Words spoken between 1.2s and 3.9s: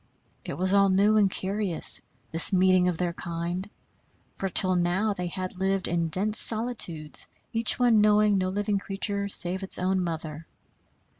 curious, this meeting of their kind;